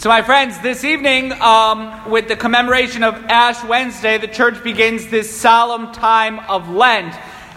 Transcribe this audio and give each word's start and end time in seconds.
So, 0.00 0.08
my 0.08 0.22
friends, 0.22 0.58
this 0.60 0.82
evening, 0.82 1.30
um, 1.42 2.10
with 2.10 2.26
the 2.26 2.34
commemoration 2.34 3.02
of 3.02 3.22
Ash 3.26 3.62
Wednesday, 3.62 4.16
the 4.16 4.28
church 4.28 4.64
begins 4.64 5.08
this 5.08 5.30
solemn 5.30 5.92
time 5.92 6.38
of 6.48 6.70
Lent. 6.70 7.14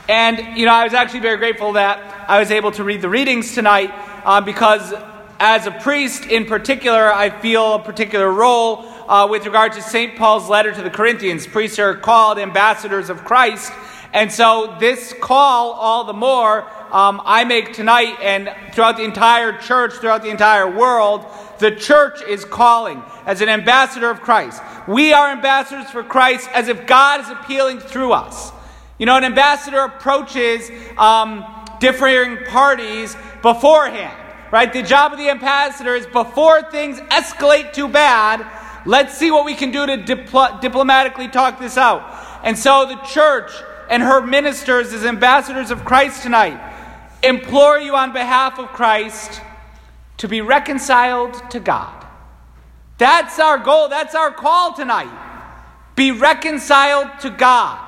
And, 0.10 0.58
you 0.58 0.66
know, 0.66 0.74
I 0.74 0.84
was 0.84 0.94
actually 0.94 1.22
very 1.22 1.38
grateful 1.38 1.72
that 1.72 2.26
I 2.28 2.40
was 2.40 2.52
able 2.52 2.74
to 2.74 2.84
read 2.84 3.02
the 3.02 3.08
readings 3.08 3.56
tonight 3.56 3.92
uh, 4.26 4.42
because, 4.42 4.94
as 5.40 5.68
a 5.68 5.72
priest 5.72 6.26
in 6.26 6.44
particular, 6.44 7.10
I 7.14 7.30
feel 7.30 7.76
a 7.76 7.80
particular 7.80 8.30
role 8.30 8.84
uh, 9.08 9.26
with 9.32 9.46
regard 9.46 9.72
to 9.72 9.82
St. 9.82 10.18
Paul's 10.18 10.50
letter 10.50 10.74
to 10.74 10.82
the 10.82 10.90
Corinthians. 10.90 11.48
Priests 11.48 11.80
are 11.80 11.96
called 11.96 12.40
ambassadors 12.40 13.10
of 13.10 13.24
Christ. 13.24 13.72
And 14.12 14.30
so, 14.30 14.76
this 14.82 15.16
call, 15.22 15.72
all 15.72 16.04
the 16.04 16.12
more, 16.12 16.70
um, 16.94 17.22
I 17.26 17.44
make 17.44 17.74
tonight 17.74 18.18
and 18.22 18.54
throughout 18.74 18.98
the 18.98 19.04
entire 19.04 19.58
church, 19.58 19.94
throughout 19.94 20.22
the 20.22 20.30
entire 20.30 20.70
world, 20.70 21.26
the 21.58 21.72
church 21.72 22.22
is 22.22 22.46
calling 22.46 23.02
as 23.26 23.42
an 23.42 23.50
ambassador 23.50 24.10
of 24.10 24.22
Christ. 24.22 24.62
We 24.88 25.12
are 25.12 25.32
ambassadors 25.32 25.90
for 25.90 26.04
Christ 26.04 26.50
as 26.54 26.68
if 26.68 26.86
God 26.86 27.22
is 27.22 27.30
appealing 27.30 27.80
through 27.80 28.14
us. 28.14 28.52
You 29.00 29.08
know, 29.08 29.18
an 29.18 29.24
ambassador 29.24 29.80
approaches 29.80 30.70
um, 30.98 31.44
differing 31.80 32.38
parties 32.46 33.16
beforehand, 33.42 34.16
right? 34.52 34.72
The 34.72 34.84
job 34.84 35.14
of 35.14 35.18
the 35.18 35.30
ambassador 35.30 35.96
is 35.96 36.06
before 36.06 36.62
things 36.70 37.00
escalate 37.00 37.74
too 37.74 37.88
bad, 37.88 38.46
let's 38.86 39.18
see 39.18 39.32
what 39.32 39.46
we 39.46 39.56
can 39.56 39.72
do 39.72 39.86
to 39.88 39.98
dipl- 39.98 40.62
diplomatically 40.62 41.28
talk 41.28 41.60
this 41.60 41.76
out. 41.76 42.04
And 42.44 42.58
so 42.58 42.86
the 42.86 42.98
church 42.98 43.52
and 43.90 44.04
her 44.04 44.22
ministers, 44.22 44.94
as 44.94 45.06
ambassadors 45.06 45.72
of 45.72 45.84
Christ 45.84 46.24
tonight, 46.24 46.73
implore 47.24 47.80
you 47.80 47.96
on 47.96 48.14
behalf 48.14 48.60
of 48.60 48.68
Christ 48.70 49.42
to 50.18 50.28
be 50.28 50.42
reconciled 50.42 51.34
to 51.52 51.60
God. 51.60 52.06
That's 52.98 53.40
our 53.40 53.58
goal. 53.58 53.90
That's 53.90 54.16
our 54.16 54.32
call 54.32 54.74
tonight. 54.74 55.12
Be 55.96 56.12
reconciled 56.12 57.20
to 57.22 57.30
God. 57.30 57.80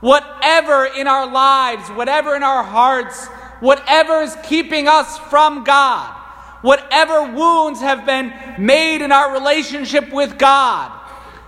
Whatever 0.00 0.86
in 0.86 1.06
our 1.06 1.30
lives, 1.30 1.88
whatever 1.90 2.34
in 2.34 2.42
our 2.42 2.62
hearts, 2.62 3.26
whatever 3.60 4.22
is 4.22 4.36
keeping 4.44 4.86
us 4.86 5.18
from 5.18 5.64
God, 5.64 6.14
whatever 6.62 7.32
wounds 7.32 7.80
have 7.80 8.06
been 8.06 8.32
made 8.58 9.02
in 9.02 9.12
our 9.12 9.32
relationship 9.32 10.12
with 10.12 10.38
God, 10.38 10.92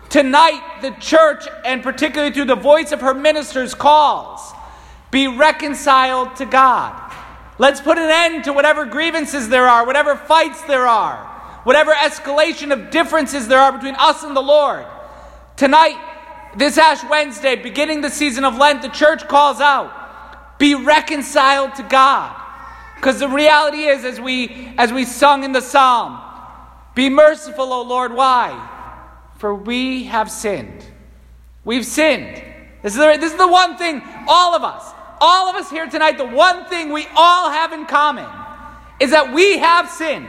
tonight 0.08 0.80
the 0.82 0.90
church, 1.00 1.46
and 1.64 1.82
particularly 1.82 2.32
through 2.32 2.46
the 2.46 2.56
voice 2.56 2.92
of 2.92 3.00
her 3.00 3.14
ministers, 3.14 3.74
calls 3.74 4.52
be 5.10 5.26
reconciled 5.26 6.36
to 6.36 6.46
God. 6.46 7.09
Let's 7.60 7.82
put 7.82 7.98
an 7.98 8.10
end 8.10 8.44
to 8.44 8.54
whatever 8.54 8.86
grievances 8.86 9.50
there 9.50 9.68
are, 9.68 9.84
whatever 9.84 10.16
fights 10.16 10.62
there 10.62 10.86
are, 10.86 11.18
whatever 11.64 11.92
escalation 11.92 12.72
of 12.72 12.90
differences 12.90 13.48
there 13.48 13.58
are 13.58 13.70
between 13.70 13.96
us 13.96 14.22
and 14.22 14.34
the 14.34 14.40
Lord. 14.40 14.86
Tonight, 15.58 15.98
this 16.56 16.78
Ash 16.78 17.04
Wednesday, 17.10 17.56
beginning 17.56 18.00
the 18.00 18.08
season 18.08 18.46
of 18.46 18.56
Lent, 18.56 18.80
the 18.80 18.88
church 18.88 19.28
calls 19.28 19.60
out 19.60 19.94
be 20.58 20.74
reconciled 20.74 21.74
to 21.74 21.82
God. 21.82 22.34
Because 22.96 23.18
the 23.18 23.28
reality 23.28 23.84
is, 23.84 24.06
as 24.06 24.18
we, 24.18 24.72
as 24.78 24.90
we 24.90 25.04
sung 25.04 25.44
in 25.44 25.52
the 25.52 25.60
psalm, 25.60 26.18
be 26.94 27.10
merciful, 27.10 27.74
O 27.74 27.82
Lord. 27.82 28.14
Why? 28.14 28.56
For 29.36 29.54
we 29.54 30.04
have 30.04 30.30
sinned. 30.30 30.86
We've 31.62 31.84
sinned. 31.84 32.42
This 32.82 32.94
is, 32.94 32.98
the, 32.98 33.18
this 33.20 33.32
is 33.32 33.38
the 33.38 33.48
one 33.48 33.76
thing, 33.76 34.02
all 34.26 34.54
of 34.54 34.64
us, 34.64 34.94
all 35.20 35.48
of 35.48 35.56
us 35.56 35.70
here 35.70 35.86
tonight, 35.86 36.18
the 36.18 36.26
one 36.26 36.64
thing 36.66 36.92
we 36.92 37.06
all 37.14 37.50
have 37.50 37.72
in 37.72 37.86
common 37.86 38.28
is 39.00 39.10
that 39.10 39.32
we 39.32 39.58
have 39.58 39.88
sinned. 39.88 40.28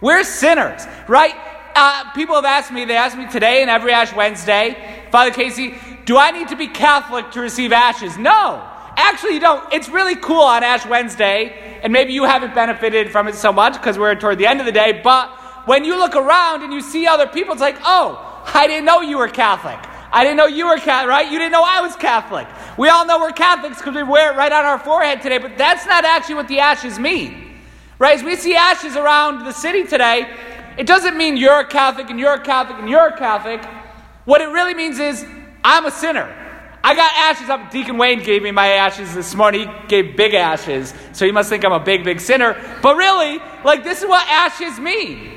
We're 0.00 0.24
sinners, 0.24 0.82
right? 1.08 1.34
Uh, 1.74 2.10
people 2.12 2.34
have 2.34 2.44
asked 2.44 2.72
me, 2.72 2.84
they 2.84 2.96
asked 2.96 3.16
me 3.16 3.28
today 3.30 3.62
and 3.62 3.70
every 3.70 3.92
Ash 3.92 4.12
Wednesday, 4.14 4.76
Father 5.10 5.30
Casey, 5.30 5.74
do 6.04 6.16
I 6.16 6.30
need 6.30 6.48
to 6.48 6.56
be 6.56 6.66
Catholic 6.68 7.30
to 7.32 7.40
receive 7.40 7.72
ashes? 7.72 8.18
No. 8.18 8.68
Actually, 8.96 9.34
you 9.34 9.40
don't. 9.40 9.72
It's 9.72 9.88
really 9.88 10.16
cool 10.16 10.42
on 10.42 10.62
Ash 10.62 10.84
Wednesday, 10.84 11.80
and 11.82 11.92
maybe 11.92 12.12
you 12.12 12.24
haven't 12.24 12.54
benefited 12.54 13.10
from 13.10 13.26
it 13.28 13.34
so 13.34 13.52
much 13.52 13.74
because 13.74 13.98
we're 13.98 14.14
toward 14.16 14.38
the 14.38 14.46
end 14.46 14.60
of 14.60 14.66
the 14.66 14.72
day, 14.72 15.00
but 15.02 15.30
when 15.66 15.84
you 15.84 15.96
look 15.96 16.14
around 16.14 16.62
and 16.62 16.72
you 16.72 16.80
see 16.80 17.06
other 17.06 17.26
people, 17.26 17.52
it's 17.52 17.62
like, 17.62 17.78
oh, 17.84 18.42
I 18.52 18.66
didn't 18.66 18.84
know 18.84 19.00
you 19.00 19.18
were 19.18 19.28
Catholic. 19.28 19.78
I 20.12 20.24
didn't 20.24 20.36
know 20.36 20.46
you 20.46 20.66
were 20.66 20.76
Catholic, 20.76 21.08
right? 21.08 21.30
You 21.30 21.38
didn't 21.38 21.52
know 21.52 21.62
I 21.64 21.80
was 21.80 21.96
Catholic. 21.96 22.46
We 22.78 22.88
all 22.88 23.06
know 23.06 23.18
we're 23.18 23.32
Catholics 23.32 23.78
because 23.78 23.94
we 23.94 24.02
wear 24.02 24.32
it 24.32 24.36
right 24.36 24.52
on 24.52 24.64
our 24.64 24.78
forehead 24.78 25.20
today, 25.22 25.38
but 25.38 25.58
that's 25.58 25.86
not 25.86 26.04
actually 26.04 26.36
what 26.36 26.48
the 26.48 26.60
ashes 26.60 26.98
mean. 26.98 27.50
Right? 27.98 28.16
As 28.16 28.24
we 28.24 28.36
see 28.36 28.54
ashes 28.54 28.96
around 28.96 29.44
the 29.44 29.52
city 29.52 29.84
today, 29.84 30.28
it 30.78 30.86
doesn't 30.86 31.16
mean 31.16 31.36
you're 31.36 31.60
a 31.60 31.66
Catholic 31.66 32.08
and 32.10 32.18
you're 32.18 32.34
a 32.34 32.40
Catholic 32.42 32.78
and 32.78 32.88
you're 32.88 33.08
a 33.08 33.16
Catholic. 33.16 33.62
What 34.24 34.40
it 34.40 34.46
really 34.46 34.74
means 34.74 34.98
is 34.98 35.24
I'm 35.62 35.86
a 35.86 35.90
sinner. 35.90 36.38
I 36.84 36.96
got 36.96 37.12
ashes 37.14 37.48
up. 37.48 37.70
Deacon 37.70 37.96
Wayne 37.96 38.22
gave 38.22 38.42
me 38.42 38.50
my 38.50 38.68
ashes 38.68 39.14
this 39.14 39.34
morning. 39.34 39.68
He 39.68 39.86
gave 39.88 40.16
big 40.16 40.34
ashes, 40.34 40.92
so 41.12 41.24
he 41.24 41.30
must 41.30 41.48
think 41.48 41.64
I'm 41.64 41.72
a 41.72 41.78
big, 41.78 42.04
big 42.04 42.18
sinner. 42.18 42.60
But 42.82 42.96
really, 42.96 43.38
like, 43.64 43.84
this 43.84 44.02
is 44.02 44.08
what 44.08 44.26
ashes 44.28 44.80
mean. 44.80 45.30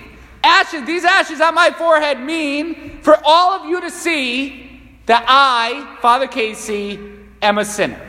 Ashes, 0.44 0.86
these 0.86 1.04
ashes 1.04 1.42
on 1.42 1.54
my 1.54 1.70
forehead 1.72 2.20
mean 2.20 3.02
for 3.02 3.20
all 3.24 3.52
of 3.52 3.70
you 3.70 3.82
to 3.82 3.92
see 3.92 4.82
that 5.06 5.26
I, 5.28 5.98
Father 6.02 6.28
Casey, 6.28 7.16
am 7.42 7.58
a 7.58 7.66
sinner. 7.66 8.02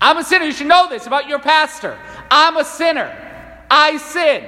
I'm 0.00 0.16
a 0.18 0.24
sinner. 0.24 0.44
You 0.44 0.52
should 0.52 0.66
know 0.66 0.88
this 0.88 1.06
about 1.06 1.28
your 1.28 1.38
pastor. 1.38 1.98
I'm 2.30 2.56
a 2.56 2.64
sinner. 2.64 3.14
I 3.70 3.96
sin. 3.98 4.44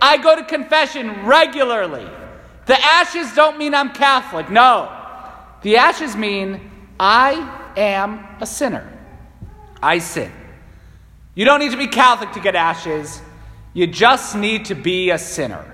I 0.00 0.16
go 0.18 0.36
to 0.36 0.44
confession 0.44 1.26
regularly. 1.26 2.08
The 2.66 2.80
ashes 2.80 3.34
don't 3.34 3.58
mean 3.58 3.74
I'm 3.74 3.92
Catholic. 3.92 4.50
No. 4.50 4.96
The 5.62 5.76
ashes 5.76 6.16
mean 6.16 6.70
I 6.98 7.72
am 7.76 8.26
a 8.40 8.46
sinner. 8.46 8.86
I 9.82 9.98
sin. 9.98 10.32
You 11.34 11.44
don't 11.44 11.60
need 11.60 11.72
to 11.72 11.78
be 11.78 11.86
Catholic 11.86 12.32
to 12.32 12.40
get 12.40 12.54
ashes. 12.54 13.22
You 13.72 13.86
just 13.86 14.36
need 14.36 14.66
to 14.66 14.74
be 14.74 15.10
a 15.10 15.18
sinner. 15.18 15.64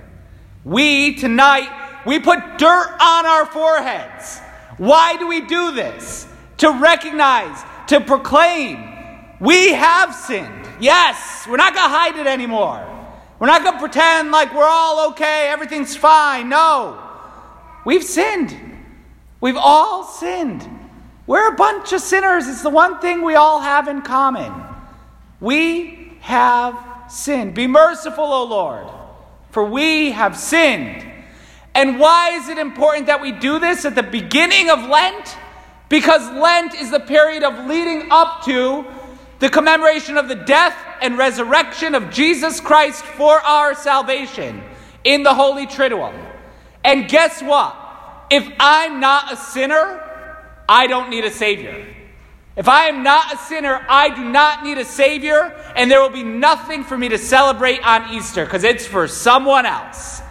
We, 0.64 1.14
tonight, 1.14 2.02
we 2.06 2.18
put 2.18 2.58
dirt 2.58 2.96
on 3.00 3.26
our 3.26 3.46
foreheads. 3.46 4.40
Why 4.78 5.16
do 5.16 5.26
we 5.26 5.40
do 5.42 5.72
this? 5.72 6.28
To 6.58 6.70
recognize, 6.70 7.62
to 7.88 8.00
proclaim, 8.00 8.92
we 9.40 9.72
have 9.72 10.14
sinned. 10.14 10.68
Yes, 10.80 11.46
we're 11.48 11.56
not 11.56 11.74
going 11.74 11.88
to 11.88 11.94
hide 11.94 12.16
it 12.16 12.26
anymore. 12.26 12.84
We're 13.38 13.46
not 13.46 13.62
going 13.62 13.74
to 13.74 13.80
pretend 13.80 14.30
like 14.30 14.54
we're 14.54 14.68
all 14.68 15.10
okay, 15.10 15.48
everything's 15.48 15.96
fine. 15.96 16.48
No. 16.48 17.02
We've 17.84 18.04
sinned. 18.04 18.56
We've 19.40 19.56
all 19.56 20.04
sinned. 20.04 20.68
We're 21.26 21.52
a 21.52 21.56
bunch 21.56 21.92
of 21.92 22.00
sinners. 22.00 22.48
It's 22.48 22.62
the 22.62 22.70
one 22.70 23.00
thing 23.00 23.22
we 23.22 23.34
all 23.34 23.60
have 23.60 23.88
in 23.88 24.02
common. 24.02 24.52
We 25.40 26.12
have 26.20 26.78
sinned. 27.08 27.54
Be 27.54 27.66
merciful, 27.66 28.24
O 28.24 28.44
Lord, 28.44 28.86
for 29.50 29.64
we 29.64 30.12
have 30.12 30.36
sinned. 30.36 31.04
And 31.74 32.00
why 32.00 32.30
is 32.30 32.48
it 32.48 32.58
important 32.58 33.06
that 33.06 33.20
we 33.20 33.32
do 33.32 33.58
this 33.58 33.84
at 33.84 33.94
the 33.94 34.02
beginning 34.02 34.70
of 34.70 34.88
Lent? 34.88 35.36
Because 35.88 36.22
Lent 36.32 36.74
is 36.74 36.90
the 36.90 37.00
period 37.00 37.42
of 37.42 37.66
leading 37.66 38.08
up 38.10 38.44
to 38.44 38.84
the 39.38 39.48
commemoration 39.48 40.16
of 40.16 40.28
the 40.28 40.34
death 40.34 40.76
and 41.00 41.18
resurrection 41.18 41.94
of 41.94 42.10
Jesus 42.10 42.60
Christ 42.60 43.04
for 43.04 43.40
our 43.40 43.74
salvation 43.74 44.62
in 45.04 45.22
the 45.22 45.34
Holy 45.34 45.66
Triduum. 45.66 46.14
And 46.82 47.08
guess 47.08 47.42
what? 47.42 47.76
If 48.30 48.48
I'm 48.58 48.98
not 48.98 49.32
a 49.32 49.36
sinner, 49.36 50.02
I 50.68 50.86
don't 50.86 51.10
need 51.10 51.24
a 51.24 51.30
Savior. 51.30 51.86
If 52.56 52.68
I 52.68 52.86
am 52.86 53.02
not 53.02 53.34
a 53.34 53.36
sinner, 53.36 53.84
I 53.88 54.08
do 54.08 54.24
not 54.24 54.64
need 54.64 54.78
a 54.78 54.84
Savior, 54.84 55.54
and 55.76 55.90
there 55.90 56.00
will 56.00 56.08
be 56.08 56.22
nothing 56.22 56.84
for 56.84 56.96
me 56.96 57.10
to 57.10 57.18
celebrate 57.18 57.86
on 57.86 58.14
Easter 58.14 58.44
because 58.44 58.64
it's 58.64 58.86
for 58.86 59.06
someone 59.06 59.66
else. 59.66 60.22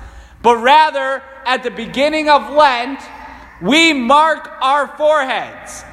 But 0.42 0.58
rather, 0.58 1.22
at 1.46 1.62
the 1.64 1.70
beginning 1.70 2.28
of 2.28 2.52
Lent, 2.52 3.00
we 3.62 3.94
mark 3.94 4.50
our 4.62 4.88
foreheads 4.88 5.84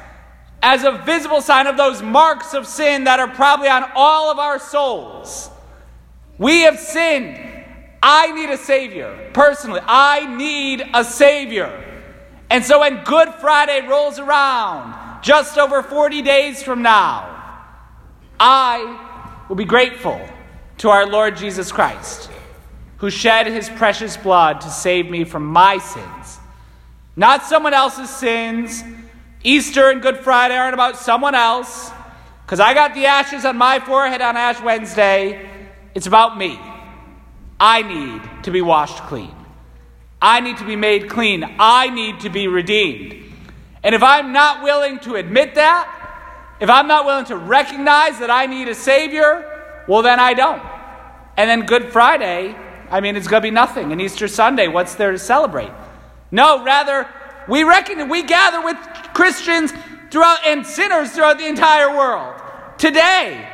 as 0.61 0.83
a 0.83 0.91
visible 1.05 1.41
sign 1.41 1.67
of 1.67 1.77
those 1.77 2.01
marks 2.01 2.53
of 2.53 2.65
sin 2.65 3.03
that 3.03 3.19
are 3.19 3.27
probably 3.27 3.67
on 3.67 3.83
all 3.95 4.31
of 4.31 4.39
our 4.39 4.59
souls. 4.59 5.49
We 6.37 6.61
have 6.61 6.79
sinned. 6.79 7.37
I 8.01 8.31
need 8.31 8.49
a 8.49 8.57
Savior. 8.57 9.31
Personally, 9.33 9.81
I 9.83 10.25
need 10.35 10.83
a 10.93 11.03
Savior. 11.03 11.79
And 12.49 12.63
so 12.63 12.79
when 12.79 13.03
Good 13.03 13.33
Friday 13.35 13.87
rolls 13.87 14.19
around, 14.19 15.23
just 15.23 15.57
over 15.57 15.81
40 15.81 16.21
days 16.21 16.61
from 16.61 16.81
now, 16.81 17.29
I 18.39 19.45
will 19.47 19.55
be 19.55 19.65
grateful 19.65 20.19
to 20.79 20.89
our 20.89 21.07
Lord 21.07 21.37
Jesus 21.37 21.71
Christ 21.71 22.29
who 22.97 23.09
shed 23.09 23.47
his 23.47 23.69
precious 23.69 24.15
blood 24.15 24.61
to 24.61 24.69
save 24.69 25.09
me 25.09 25.25
from 25.25 25.45
my 25.45 25.77
sins. 25.77 26.39
Not 27.15 27.43
someone 27.43 27.73
else's 27.73 28.09
sins. 28.09 28.83
Easter 29.43 29.89
and 29.89 30.01
Good 30.01 30.19
Friday 30.19 30.55
aren't 30.55 30.73
about 30.73 30.97
someone 30.97 31.35
else. 31.35 31.91
Because 32.45 32.59
I 32.59 32.73
got 32.73 32.93
the 32.93 33.05
ashes 33.05 33.45
on 33.45 33.57
my 33.57 33.79
forehead 33.79 34.21
on 34.21 34.35
Ash 34.35 34.61
Wednesday. 34.61 35.49
It's 35.95 36.07
about 36.07 36.37
me. 36.37 36.59
I 37.59 37.81
need 37.81 38.43
to 38.43 38.51
be 38.51 38.61
washed 38.61 39.03
clean. 39.03 39.33
I 40.21 40.39
need 40.39 40.57
to 40.57 40.65
be 40.65 40.75
made 40.75 41.09
clean. 41.09 41.43
I 41.59 41.89
need 41.89 42.21
to 42.21 42.29
be 42.29 42.47
redeemed. 42.47 43.15
And 43.83 43.93
if 43.93 44.01
I'm 44.01 44.31
not 44.31 44.63
willing 44.63 44.99
to 44.99 45.15
admit 45.15 45.55
that, 45.55 46.55
if 46.59 46.69
I'm 46.69 46.87
not 46.87 47.05
willing 47.05 47.25
to 47.25 47.37
recognize 47.37 48.19
that 48.19 48.31
I 48.31 48.45
need 48.45 48.69
a 48.69 48.75
Savior, 48.75 49.83
well, 49.87 50.01
then 50.01 50.19
I 50.19 50.33
don't. 50.33 50.61
And 51.35 51.49
then 51.49 51.65
Good 51.65 51.91
Friday, 51.91 52.55
I 52.89 53.01
mean, 53.01 53.15
it's 53.15 53.27
going 53.27 53.41
to 53.41 53.45
be 53.45 53.51
nothing. 53.51 53.91
And 53.91 54.01
Easter 54.01 54.27
Sunday, 54.27 54.67
what's 54.67 54.95
there 54.95 55.11
to 55.11 55.19
celebrate? 55.19 55.71
No, 56.33 56.63
rather, 56.63 57.07
we 57.47 57.63
reckon 57.63 58.09
we 58.09 58.23
gather 58.23 58.59
with 58.63 58.75
Christians 59.13 59.71
throughout 60.09 60.43
and 60.43 60.65
sinners 60.65 61.11
throughout 61.11 61.37
the 61.37 61.45
entire 61.45 61.95
world 61.95 62.41
today 62.79 63.47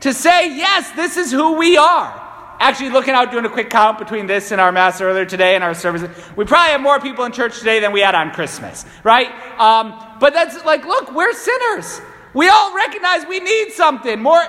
to 0.00 0.14
say, 0.14 0.56
yes, 0.56 0.90
this 0.92 1.18
is 1.18 1.30
who 1.30 1.58
we 1.58 1.76
are. 1.76 2.20
Actually, 2.58 2.88
looking 2.88 3.12
out, 3.12 3.30
doing 3.30 3.44
a 3.44 3.50
quick 3.50 3.68
count 3.68 3.98
between 3.98 4.26
this 4.26 4.50
and 4.50 4.62
our 4.62 4.72
Mass 4.72 5.02
earlier 5.02 5.26
today 5.26 5.56
and 5.56 5.62
our 5.62 5.74
services, 5.74 6.08
we 6.34 6.46
probably 6.46 6.72
have 6.72 6.80
more 6.80 6.98
people 7.00 7.26
in 7.26 7.32
church 7.32 7.58
today 7.58 7.80
than 7.80 7.92
we 7.92 8.00
had 8.00 8.14
on 8.14 8.30
Christmas, 8.30 8.86
right? 9.04 9.28
Um, 9.60 10.16
but 10.18 10.32
that's 10.32 10.64
like, 10.64 10.86
look, 10.86 11.12
we're 11.12 11.34
sinners. 11.34 12.00
We 12.32 12.48
all 12.48 12.74
recognize 12.74 13.26
we 13.26 13.40
need 13.40 13.72
something 13.72 14.22
more. 14.22 14.42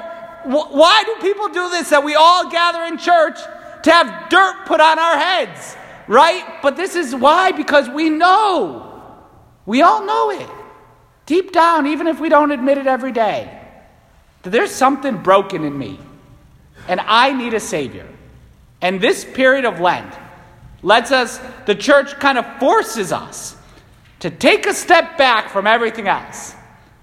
Why 0.45 1.03
do 1.05 1.15
people 1.21 1.49
do 1.49 1.69
this? 1.69 1.89
That 1.89 2.05
we 2.05 2.15
all 2.15 2.49
gather 2.49 2.83
in 2.83 2.97
church 2.97 3.39
to 3.83 3.91
have 3.91 4.29
dirt 4.29 4.67
put 4.67 4.79
on 4.79 4.99
our 4.99 5.17
heads, 5.17 5.75
right? 6.07 6.61
But 6.61 6.75
this 6.75 6.95
is 6.95 7.15
why, 7.15 7.51
because 7.51 7.89
we 7.89 8.09
know. 8.09 8.89
We 9.65 9.81
all 9.81 10.05
know 10.05 10.31
it. 10.31 10.49
Deep 11.25 11.51
down, 11.51 11.87
even 11.87 12.07
if 12.07 12.19
we 12.19 12.29
don't 12.29 12.51
admit 12.51 12.77
it 12.77 12.87
every 12.87 13.11
day, 13.11 13.61
that 14.41 14.49
there's 14.49 14.71
something 14.71 15.17
broken 15.17 15.63
in 15.63 15.77
me 15.77 15.99
and 16.87 16.99
I 16.99 17.31
need 17.31 17.53
a 17.53 17.59
Savior. 17.59 18.07
And 18.81 18.99
this 18.99 19.23
period 19.23 19.65
of 19.65 19.79
Lent 19.79 20.13
lets 20.81 21.11
us, 21.11 21.39
the 21.65 21.75
church 21.75 22.19
kind 22.19 22.37
of 22.37 22.45
forces 22.59 23.11
us 23.11 23.55
to 24.19 24.29
take 24.29 24.65
a 24.65 24.73
step 24.73 25.17
back 25.17 25.49
from 25.49 25.67
everything 25.67 26.07
else, 26.07 26.55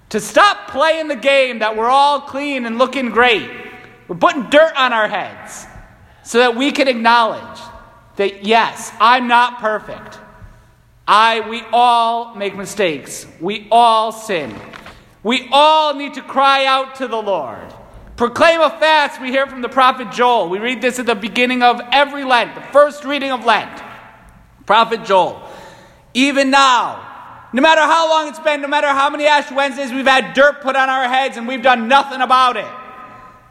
to 0.09 0.19
stop 0.19 0.69
playing 0.69 1.07
the 1.07 1.15
game 1.15 1.59
that 1.59 1.75
we're 1.75 1.89
all 1.89 2.21
clean 2.21 2.65
and 2.65 2.77
looking 2.77 3.09
great. 3.09 3.49
We're 4.07 4.17
putting 4.17 4.49
dirt 4.49 4.73
on 4.75 4.93
our 4.93 5.07
heads 5.07 5.65
so 6.23 6.39
that 6.39 6.55
we 6.55 6.71
can 6.71 6.87
acknowledge 6.87 7.59
that, 8.15 8.45
yes, 8.45 8.91
I'm 8.99 9.27
not 9.27 9.59
perfect. 9.59 10.19
I, 11.07 11.47
we 11.49 11.61
all 11.73 12.35
make 12.35 12.55
mistakes. 12.55 13.27
We 13.39 13.67
all 13.71 14.11
sin. 14.11 14.55
We 15.23 15.49
all 15.51 15.93
need 15.93 16.15
to 16.15 16.21
cry 16.21 16.65
out 16.65 16.95
to 16.95 17.07
the 17.07 17.21
Lord. 17.21 17.73
Proclaim 18.15 18.61
a 18.61 18.69
fast, 18.69 19.19
we 19.19 19.29
hear 19.29 19.47
from 19.47 19.61
the 19.61 19.69
prophet 19.69 20.11
Joel. 20.11 20.49
We 20.49 20.59
read 20.59 20.81
this 20.81 20.99
at 20.99 21.05
the 21.05 21.15
beginning 21.15 21.63
of 21.63 21.81
every 21.91 22.23
Lent, 22.23 22.55
the 22.55 22.61
first 22.61 23.03
reading 23.03 23.31
of 23.31 23.45
Lent. 23.45 23.81
Prophet 24.65 25.03
Joel. 25.05 25.41
Even 26.13 26.51
now, 26.51 27.47
no 27.53 27.61
matter 27.61 27.81
how 27.81 28.09
long 28.09 28.27
it's 28.29 28.39
been, 28.39 28.61
no 28.61 28.67
matter 28.67 28.87
how 28.87 29.09
many 29.09 29.25
Ash 29.25 29.51
Wednesdays 29.51 29.91
we've 29.91 30.05
had 30.05 30.33
dirt 30.33 30.61
put 30.61 30.75
on 30.75 30.87
our 30.87 31.07
heads 31.07 31.37
and 31.37 31.47
we've 31.47 31.63
done 31.63 31.87
nothing 31.87 32.21
about 32.21 32.57
it, 32.57 32.67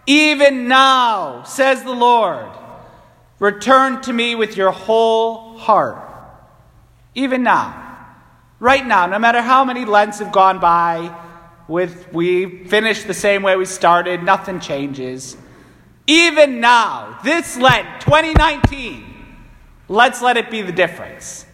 even 0.07 0.69
now, 0.69 1.43
says 1.43 1.83
the 1.83 1.93
Lord, 1.93 2.49
return 3.41 4.01
to 4.03 4.13
me 4.13 4.37
with 4.37 4.57
your 4.57 4.71
whole 4.71 5.59
heart. 5.59 6.07
Even 7.17 7.43
now, 7.43 8.07
right 8.61 8.87
now, 8.87 9.07
no 9.07 9.19
matter 9.19 9.43
how 9.43 9.65
many 9.65 9.85
Lents 9.85 10.21
have 10.21 10.31
gone 10.31 10.61
by, 10.61 11.13
with 11.67 12.13
we 12.13 12.65
finish 12.65 13.05
the 13.05 13.15
same 13.15 13.43
way 13.43 13.57
we 13.57 13.65
started, 13.65 14.23
nothing 14.23 14.61
changes. 14.61 15.37
Even 16.07 16.61
now, 16.61 17.19
this 17.25 17.57
Lent 17.57 18.01
2019, 18.01 19.05
let's 19.89 20.21
let 20.21 20.37
it 20.37 20.51
be 20.51 20.63
the 20.63 20.73
difference. 20.73 21.47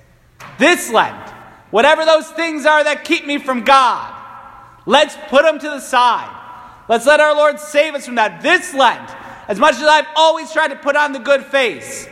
This 0.58 0.90
Lent, 0.90 1.30
whatever 1.70 2.04
those 2.04 2.28
things 2.30 2.64
are 2.64 2.82
that 2.84 3.04
keep 3.04 3.26
me 3.26 3.38
from 3.38 3.64
God, 3.64 4.14
let's 4.86 5.16
put 5.28 5.42
them 5.42 5.58
to 5.58 5.68
the 5.68 5.80
side. 5.80 6.32
Let's 6.88 7.06
let 7.06 7.20
our 7.20 7.34
Lord 7.34 7.60
save 7.60 7.94
us 7.94 8.06
from 8.06 8.14
that. 8.14 8.42
This 8.42 8.72
Lent, 8.72 9.10
as 9.48 9.58
much 9.58 9.76
as 9.76 9.82
I've 9.82 10.06
always 10.16 10.52
tried 10.52 10.68
to 10.68 10.76
put 10.76 10.96
on 10.96 11.12
the 11.12 11.18
good 11.18 11.44
face, 11.44 12.08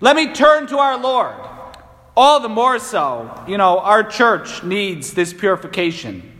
let 0.00 0.16
me 0.16 0.32
turn 0.32 0.66
to 0.68 0.78
our 0.78 0.98
Lord. 0.98 1.34
All 2.16 2.40
the 2.40 2.48
more 2.48 2.78
so, 2.78 3.44
you 3.46 3.58
know, 3.58 3.78
our 3.78 4.02
church 4.02 4.64
needs 4.64 5.14
this 5.14 5.32
purification 5.32 6.38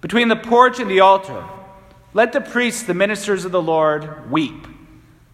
between 0.00 0.28
the 0.28 0.36
porch 0.36 0.80
and 0.80 0.90
the 0.90 1.00
altar, 1.00 1.44
let 2.12 2.32
the 2.32 2.40
priests, 2.40 2.82
the 2.82 2.92
ministers 2.92 3.44
of 3.44 3.52
the 3.52 3.62
Lord, 3.62 4.30
weep. 4.30 4.66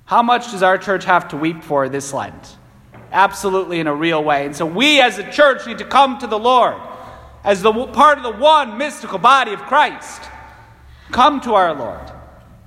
How 0.04 0.22
much 0.22 0.52
does 0.52 0.62
our 0.62 0.78
church 0.78 1.04
have 1.06 1.28
to 1.28 1.36
weep 1.36 1.64
for 1.64 1.88
this 1.88 2.12
Lent? 2.12 2.56
Absolutely 3.10 3.80
in 3.80 3.86
a 3.86 3.94
real 3.94 4.22
way. 4.22 4.46
And 4.46 4.54
so 4.54 4.64
we 4.64 5.00
as 5.00 5.18
a 5.18 5.30
church 5.32 5.66
need 5.66 5.78
to 5.78 5.84
come 5.84 6.18
to 6.18 6.26
the 6.26 6.38
Lord 6.38 6.76
as 7.44 7.62
the 7.62 7.72
part 7.72 8.18
of 8.18 8.24
the 8.24 8.38
one 8.38 8.78
mystical 8.78 9.18
body 9.18 9.54
of 9.54 9.60
Christ. 9.60 10.22
Come 11.10 11.40
to 11.42 11.54
our 11.54 11.74
Lord. 11.74 12.12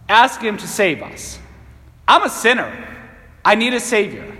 Ask 0.09 0.41
Him 0.41 0.57
to 0.57 0.67
save 0.67 1.03
us. 1.03 1.39
I'm 2.11 2.23
a 2.23 2.29
sinner. 2.29 2.69
I 3.45 3.55
need 3.55 3.73
a 3.73 3.79
Savior. 3.79 4.37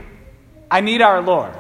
I 0.70 0.82
need 0.82 1.02
our 1.02 1.22
Lord. 1.22 1.56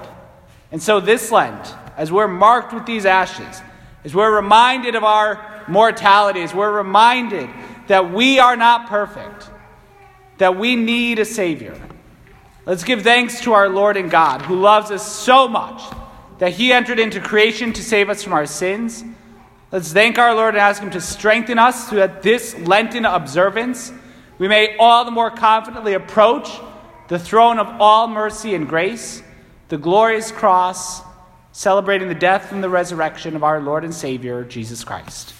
And 0.69 0.83
so 0.83 0.99
this 0.99 1.31
Lent, 1.31 1.73
as 1.95 2.11
we're 2.11 2.27
marked 2.27 2.73
with 2.73 2.85
these 2.85 3.05
ashes, 3.05 3.61
as 4.03 4.13
we're 4.13 4.35
reminded 4.35 4.95
of 4.95 5.05
our 5.05 5.63
mortalities, 5.69 6.53
we're 6.53 6.75
reminded 6.75 7.49
that 7.87 8.11
we 8.11 8.39
are 8.39 8.57
not 8.57 8.89
perfect, 8.89 9.49
that 10.37 10.57
we 10.57 10.75
need 10.75 11.17
a 11.19 11.23
Savior. 11.23 11.79
Let's 12.65 12.83
give 12.83 13.03
thanks 13.03 13.39
to 13.43 13.53
our 13.53 13.69
Lord 13.69 13.95
and 13.95 14.11
God, 14.11 14.41
who 14.41 14.59
loves 14.59 14.91
us 14.91 15.09
so 15.09 15.47
much 15.47 15.81
that 16.39 16.51
He 16.51 16.73
entered 16.73 16.99
into 16.99 17.21
creation 17.21 17.71
to 17.71 17.81
save 17.81 18.09
us 18.09 18.21
from 18.21 18.33
our 18.33 18.47
sins. 18.47 19.01
Let's 19.71 19.93
thank 19.93 20.17
our 20.17 20.35
Lord 20.35 20.55
and 20.55 20.61
ask 20.61 20.83
Him 20.83 20.91
to 20.91 20.99
strengthen 20.99 21.57
us 21.57 21.89
so 21.89 21.95
that 21.95 22.21
this 22.21 22.53
Lenten 22.59 23.05
observance 23.05 23.93
we 24.41 24.47
may 24.47 24.75
all 24.77 25.05
the 25.05 25.11
more 25.11 25.29
confidently 25.29 25.93
approach 25.93 26.49
the 27.09 27.19
throne 27.19 27.59
of 27.59 27.67
all 27.79 28.07
mercy 28.07 28.55
and 28.55 28.67
grace, 28.67 29.21
the 29.67 29.77
glorious 29.77 30.31
cross, 30.31 31.03
celebrating 31.51 32.07
the 32.07 32.15
death 32.15 32.51
and 32.51 32.63
the 32.63 32.69
resurrection 32.69 33.35
of 33.35 33.43
our 33.43 33.61
Lord 33.61 33.83
and 33.83 33.93
Savior, 33.93 34.43
Jesus 34.43 34.83
Christ. 34.83 35.35